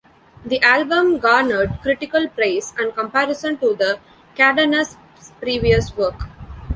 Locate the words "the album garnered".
0.43-1.77